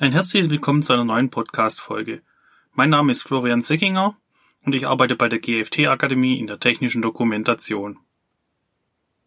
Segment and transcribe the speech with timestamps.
[0.00, 2.22] Ein herzliches Willkommen zu einer neuen Podcast-Folge.
[2.72, 4.16] Mein Name ist Florian Seckinger
[4.64, 7.98] und ich arbeite bei der GFT Akademie in der technischen Dokumentation.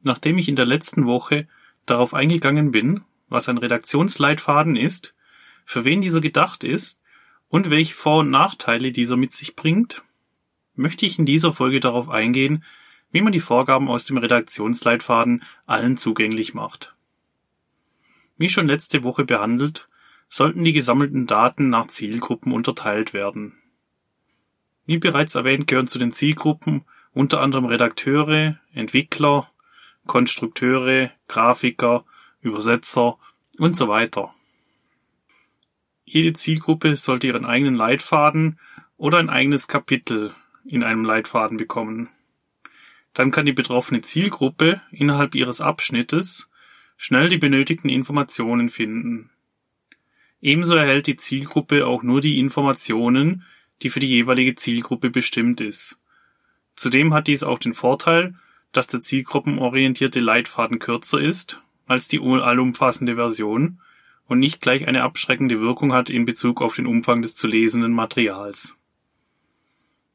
[0.01, 1.47] Nachdem ich in der letzten Woche
[1.85, 5.13] darauf eingegangen bin, was ein Redaktionsleitfaden ist,
[5.63, 6.97] für wen dieser gedacht ist
[7.49, 10.01] und welche Vor- und Nachteile dieser mit sich bringt,
[10.73, 12.63] möchte ich in dieser Folge darauf eingehen,
[13.11, 16.95] wie man die Vorgaben aus dem Redaktionsleitfaden allen zugänglich macht.
[18.39, 19.87] Wie schon letzte Woche behandelt,
[20.33, 23.53] sollten die gesammelten Daten nach Zielgruppen unterteilt werden.
[24.87, 29.51] Wie bereits erwähnt gehören zu den Zielgruppen unter anderem Redakteure, Entwickler,
[30.07, 32.03] Konstrukteure, Grafiker,
[32.41, 33.19] Übersetzer
[33.59, 34.33] und so weiter.
[36.03, 38.57] Jede Zielgruppe sollte ihren eigenen Leitfaden
[38.97, 40.33] oder ein eigenes Kapitel
[40.65, 42.09] in einem Leitfaden bekommen.
[43.13, 46.49] Dann kann die betroffene Zielgruppe innerhalb ihres Abschnittes
[46.97, 49.29] schnell die benötigten Informationen finden.
[50.43, 53.45] Ebenso erhält die Zielgruppe auch nur die Informationen,
[53.81, 55.97] die für die jeweilige Zielgruppe bestimmt ist.
[56.75, 58.35] Zudem hat dies auch den Vorteil,
[58.73, 63.79] dass der zielgruppenorientierte Leitfaden kürzer ist als die allumfassende Version
[64.27, 67.93] und nicht gleich eine abschreckende Wirkung hat in Bezug auf den Umfang des zu lesenden
[67.93, 68.75] Materials.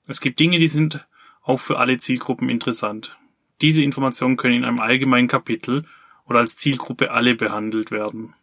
[0.06, 1.06] Es gibt Dinge, die sind
[1.42, 3.16] auch für alle Zielgruppen interessant.
[3.62, 5.86] Diese Informationen können in einem allgemeinen Kapitel
[6.26, 8.34] oder als Zielgruppe alle behandelt werden.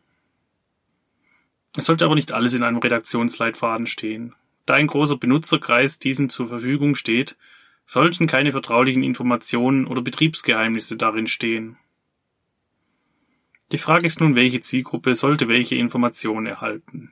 [1.76, 4.34] Es sollte aber nicht alles in einem Redaktionsleitfaden stehen.
[4.66, 7.38] Da ein großer Benutzerkreis diesen zur Verfügung steht,
[7.86, 11.78] sollten keine vertraulichen Informationen oder Betriebsgeheimnisse darin stehen.
[13.72, 17.12] Die Frage ist nun, welche Zielgruppe sollte welche Informationen erhalten.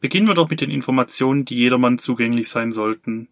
[0.00, 3.28] Beginnen wir doch mit den Informationen, die jedermann zugänglich sein sollten.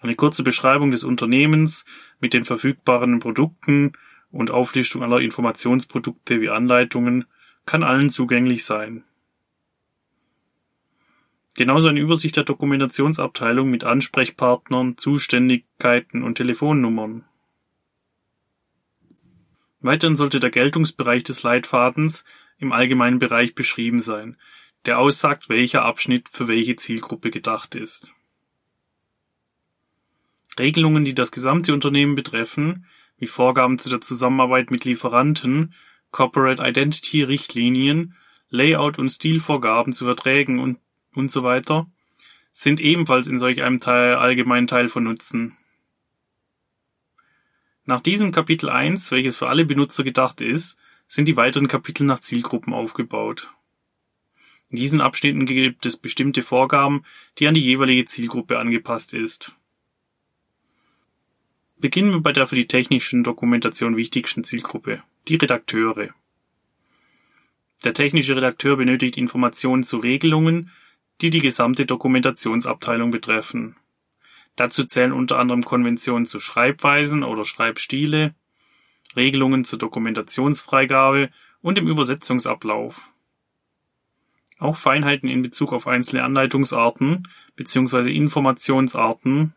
[0.00, 1.84] Eine kurze Beschreibung des Unternehmens
[2.20, 3.92] mit den verfügbaren Produkten
[4.30, 7.24] und Auflistung aller Informationsprodukte wie Anleitungen
[7.66, 9.04] kann allen zugänglich sein.
[11.54, 17.24] Genauso eine Übersicht der Dokumentationsabteilung mit Ansprechpartnern, Zuständigkeiten und Telefonnummern.
[19.80, 22.24] Weiterhin sollte der Geltungsbereich des Leitfadens
[22.58, 24.36] im allgemeinen Bereich beschrieben sein,
[24.84, 28.10] der aussagt, welcher Abschnitt für welche Zielgruppe gedacht ist.
[30.58, 32.86] Regelungen, die das gesamte Unternehmen betreffen,
[33.18, 35.74] wie Vorgaben zu der Zusammenarbeit mit Lieferanten,
[36.16, 38.14] Corporate Identity Richtlinien,
[38.48, 40.78] Layout und Stilvorgaben zu Verträgen und,
[41.14, 41.90] und so weiter,
[42.52, 45.58] sind ebenfalls in solch einem Teil, allgemeinen Teil von Nutzen.
[47.84, 52.20] Nach diesem Kapitel 1, welches für alle Benutzer gedacht ist, sind die weiteren Kapitel nach
[52.20, 53.52] Zielgruppen aufgebaut.
[54.70, 57.04] In diesen Abschnitten gibt es bestimmte Vorgaben,
[57.38, 59.52] die an die jeweilige Zielgruppe angepasst ist.
[61.76, 66.10] Beginnen wir bei der für die technischen Dokumentation wichtigsten Zielgruppe, die Redakteure.
[67.84, 70.70] Der technische Redakteur benötigt Informationen zu Regelungen,
[71.20, 73.76] die die gesamte Dokumentationsabteilung betreffen.
[74.54, 78.34] Dazu zählen unter anderem Konventionen zu Schreibweisen oder Schreibstile,
[79.14, 83.10] Regelungen zur Dokumentationsfreigabe und dem Übersetzungsablauf.
[84.58, 88.10] Auch Feinheiten in Bezug auf einzelne Anleitungsarten bzw.
[88.14, 89.54] Informationsarten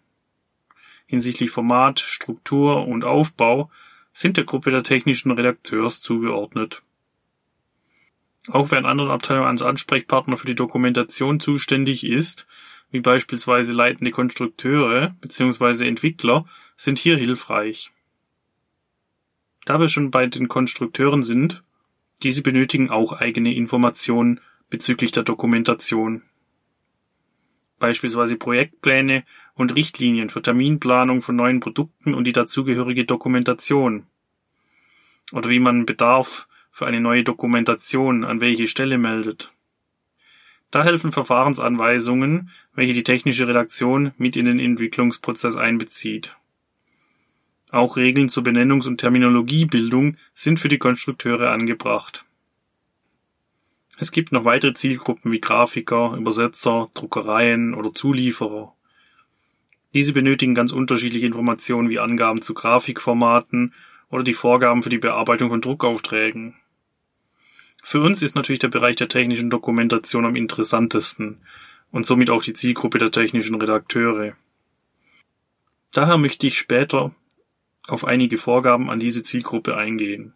[1.06, 3.72] hinsichtlich Format, Struktur und Aufbau
[4.20, 6.84] sind der Gruppe der technischen Redakteurs zugeordnet.
[8.50, 12.46] Auch wer in anderen Abteilungen als Ansprechpartner für die Dokumentation zuständig ist,
[12.92, 15.88] wie beispielsweise leitende Konstrukteure bzw.
[15.88, 16.44] Entwickler,
[16.76, 17.92] sind hier hilfreich.
[19.64, 21.64] Da wir schon bei den Konstrukteuren sind,
[22.22, 26.24] diese benötigen auch eigene Informationen bezüglich der Dokumentation.
[27.80, 29.24] Beispielsweise Projektpläne
[29.60, 34.08] und Richtlinien für Terminplanung von neuen Produkten und die dazugehörige Dokumentation.
[35.34, 39.52] Oder wie man Bedarf für eine neue Dokumentation an welche Stelle meldet.
[40.72, 46.38] Da helfen Verfahrensanweisungen, welche die technische Redaktion mit in den Entwicklungsprozess einbezieht.
[47.70, 52.24] Auch Regeln zur Benennungs- und Terminologiebildung sind für die Konstrukteure angebracht.
[53.98, 58.74] Es gibt noch weitere Zielgruppen wie Grafiker, Übersetzer, Druckereien oder Zulieferer.
[59.94, 63.74] Diese benötigen ganz unterschiedliche Informationen wie Angaben zu Grafikformaten
[64.10, 66.56] oder die Vorgaben für die Bearbeitung von Druckaufträgen.
[67.84, 71.40] Für uns ist natürlich der Bereich der technischen Dokumentation am interessantesten
[71.92, 74.36] und somit auch die Zielgruppe der technischen Redakteure.
[75.92, 77.16] Daher möchte ich später
[77.88, 80.34] auf einige Vorgaben an diese Zielgruppe eingehen.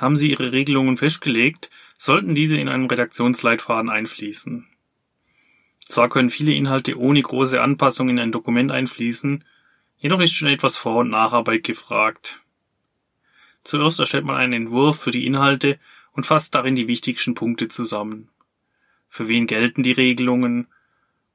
[0.00, 4.66] Haben Sie Ihre Regelungen festgelegt, sollten diese in einen Redaktionsleitfaden einfließen.
[5.88, 9.44] Zwar können viele Inhalte ohne große Anpassungen in ein Dokument einfließen,
[9.98, 12.40] jedoch ist schon etwas Vor- und Nacharbeit gefragt.
[13.64, 15.78] Zuerst erstellt man einen Entwurf für die Inhalte
[16.12, 18.28] und fasst darin die wichtigsten Punkte zusammen.
[19.08, 20.66] Für wen gelten die Regelungen?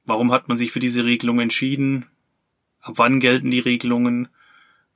[0.04, 2.06] Warum hat man sich für diese Regelung entschieden?
[2.80, 4.28] Ab wann gelten die Regelungen?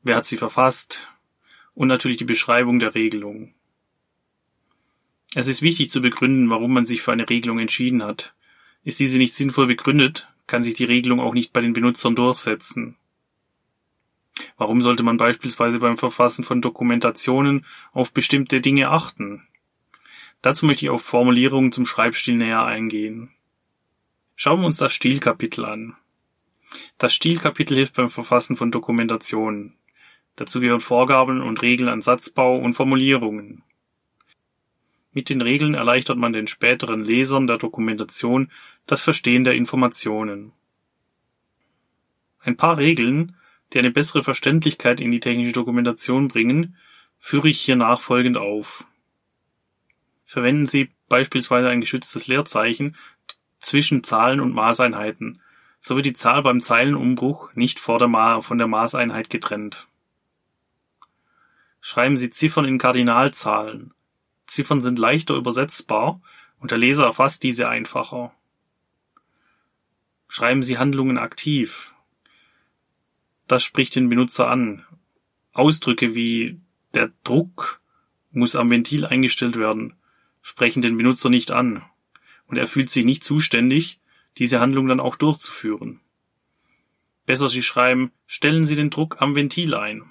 [0.03, 1.09] Wer hat sie verfasst?
[1.75, 3.55] Und natürlich die Beschreibung der Regelung.
[5.35, 8.35] Es ist wichtig zu begründen, warum man sich für eine Regelung entschieden hat.
[8.85, 12.97] Ist diese nicht sinnvoll begründet, kann sich die Regelung auch nicht bei den Benutzern durchsetzen.
[14.57, 19.47] Warum sollte man beispielsweise beim Verfassen von Dokumentationen auf bestimmte Dinge achten?
[20.41, 23.31] Dazu möchte ich auf Formulierungen zum Schreibstil näher eingehen.
[24.35, 25.95] Schauen wir uns das Stilkapitel an.
[26.99, 29.77] Das Stilkapitel hilft beim Verfassen von Dokumentationen.
[30.37, 33.63] Dazu gehören Vorgaben und Regeln an Satzbau und Formulierungen.
[35.13, 38.51] Mit den Regeln erleichtert man den späteren Lesern der Dokumentation
[38.87, 40.53] das Verstehen der Informationen.
[42.41, 43.37] Ein paar Regeln,
[43.73, 46.77] die eine bessere Verständlichkeit in die technische Dokumentation bringen,
[47.19, 48.85] führe ich hier nachfolgend auf.
[50.25, 52.97] Verwenden Sie beispielsweise ein geschütztes Leerzeichen
[53.61, 55.41] zwischen Zahlen und Maßeinheiten,
[55.79, 59.89] so wird die Zahl beim Zeilenumbruch nicht vor der Ma von der Maßeinheit getrennt.
[61.81, 63.93] Schreiben Sie Ziffern in Kardinalzahlen.
[64.47, 66.21] Ziffern sind leichter übersetzbar
[66.61, 68.33] und der Leser erfasst diese einfacher.
[70.35, 71.93] Schreiben Sie Handlungen aktiv.
[73.49, 74.83] Das spricht den Benutzer an.
[75.53, 76.59] Ausdrücke wie
[76.95, 77.83] der Druck
[78.31, 79.95] muss am Ventil eingestellt werden,
[80.41, 81.85] sprechen den Benutzer nicht an
[82.47, 84.01] und er fühlt sich nicht zuständig,
[84.39, 86.01] diese Handlung dann auch durchzuführen.
[87.27, 90.03] Besser Sie schreiben, stellen Sie den Druck am Ventil ein.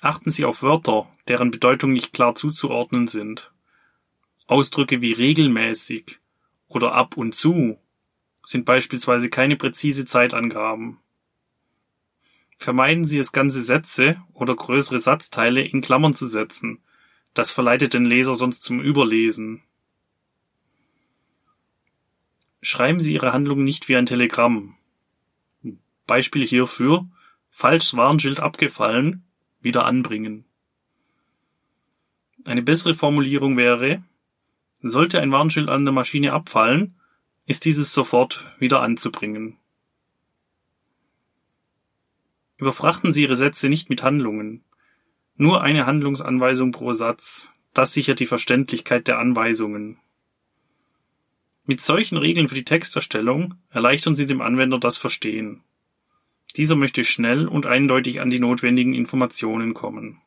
[0.00, 3.50] Achten Sie auf Wörter, deren Bedeutung nicht klar zuzuordnen sind.
[4.46, 6.20] Ausdrücke wie regelmäßig
[6.68, 7.81] oder ab und zu
[8.44, 10.98] sind beispielsweise keine präzise Zeitangaben.
[12.56, 16.80] Vermeiden Sie es, ganze Sätze oder größere Satzteile in Klammern zu setzen.
[17.34, 19.62] Das verleitet den Leser sonst zum Überlesen.
[22.60, 24.76] Schreiben Sie Ihre Handlung nicht wie ein Telegramm.
[26.06, 27.08] Beispiel hierfür
[27.52, 29.24] falsch Warnschild abgefallen,
[29.60, 30.44] wieder anbringen.
[32.44, 34.02] Eine bessere Formulierung wäre,
[34.80, 36.96] sollte ein Warnschild an der Maschine abfallen,
[37.46, 39.58] ist dieses sofort wieder anzubringen.
[42.56, 44.62] Überfrachten Sie Ihre Sätze nicht mit Handlungen.
[45.36, 47.52] Nur eine Handlungsanweisung pro Satz.
[47.74, 49.98] Das sichert die Verständlichkeit der Anweisungen.
[51.64, 55.62] Mit solchen Regeln für die Texterstellung erleichtern Sie dem Anwender das Verstehen.
[56.56, 60.20] Dieser möchte schnell und eindeutig an die notwendigen Informationen kommen.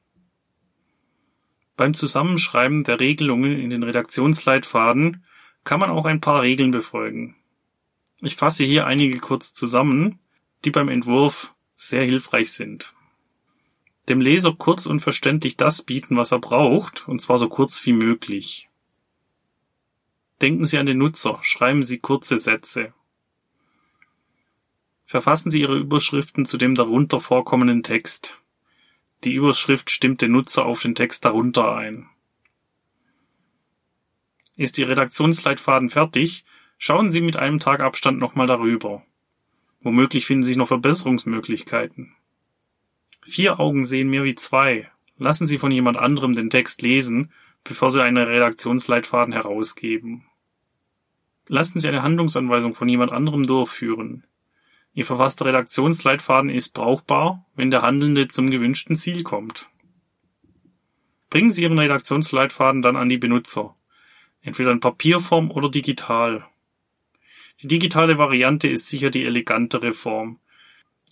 [1.77, 5.23] Beim Zusammenschreiben der Regelungen in den Redaktionsleitfaden
[5.65, 7.35] kann man auch ein paar Regeln befolgen.
[8.21, 10.19] Ich fasse hier einige kurz zusammen,
[10.63, 12.93] die beim Entwurf sehr hilfreich sind.
[14.07, 17.93] Dem Leser kurz und verständlich das bieten, was er braucht, und zwar so kurz wie
[17.93, 18.69] möglich.
[20.41, 22.93] Denken Sie an den Nutzer, schreiben Sie kurze Sätze.
[25.05, 28.39] Verfassen Sie Ihre Überschriften zu dem darunter vorkommenden Text.
[29.23, 32.09] Die Überschrift stimmt den Nutzer auf den Text darunter ein.
[34.55, 36.45] Ist Ihr Redaktionsleitfaden fertig,
[36.77, 39.03] schauen Sie mit einem Tag Abstand nochmal darüber.
[39.81, 42.15] Womöglich finden sich noch Verbesserungsmöglichkeiten.
[43.21, 44.89] Vier Augen sehen mehr wie zwei.
[45.17, 47.31] Lassen Sie von jemand anderem den Text lesen,
[47.63, 50.25] bevor Sie einen Redaktionsleitfaden herausgeben.
[51.47, 54.25] Lassen Sie eine Handlungsanweisung von jemand anderem durchführen.
[54.93, 59.69] Ihr verfasster Redaktionsleitfaden ist brauchbar, wenn der Handelnde zum gewünschten Ziel kommt.
[61.29, 63.75] Bringen Sie Ihren Redaktionsleitfaden dann an die Benutzer,
[64.45, 66.45] entweder in Papierform oder digital.
[67.61, 70.39] Die digitale Variante ist sicher die elegantere Form.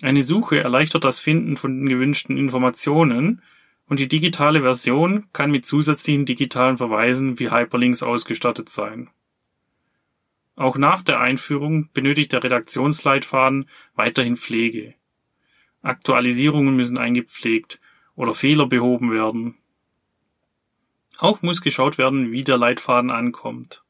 [0.01, 3.41] Eine Suche erleichtert das Finden von den gewünschten Informationen
[3.87, 9.09] und die digitale Version kann mit zusätzlichen digitalen Verweisen wie Hyperlinks ausgestattet sein.
[10.55, 14.93] Auch nach der Einführung benötigt der Redaktionsleitfaden weiterhin Pflege.
[15.81, 17.81] Aktualisierungen müssen eingepflegt
[18.15, 19.57] oder Fehler behoben werden.
[21.23, 23.81] Auch muss geschaut werden, wie der Leitfaden ankommt.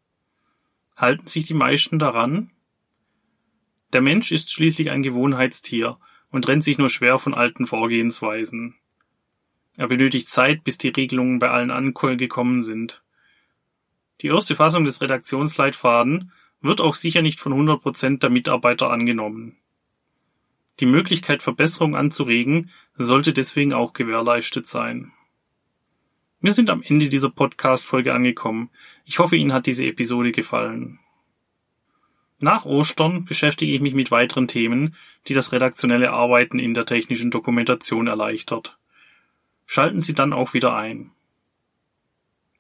[0.96, 2.52] Halten sich die meisten daran?
[3.92, 5.98] Der Mensch ist schließlich ein Gewohnheitstier
[6.30, 8.76] und trennt sich nur schwer von alten Vorgehensweisen.
[9.76, 13.02] Er benötigt Zeit, bis die Regelungen bei allen angekommen sind.
[14.22, 19.58] Die erste Fassung des Redaktionsleitfaden wird auch sicher nicht von 100 Prozent der Mitarbeiter angenommen.
[20.80, 25.14] Die Möglichkeit, Verbesserungen anzuregen, sollte deswegen auch gewährleistet sein.
[26.44, 28.70] Wir sind am Ende dieser Podcast-Folge angekommen.
[29.06, 31.00] Ich hoffe, Ihnen hat diese Episode gefallen.
[32.42, 34.94] Nach Ostern beschäftige ich mich mit weiteren Themen,
[35.30, 38.78] die das redaktionelle Arbeiten in der technischen Dokumentation erleichtert.
[39.66, 41.12] Schalten Sie dann auch wieder ein.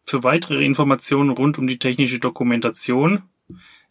[0.06, 3.24] Für weitere Informationen rund um die technische Dokumentation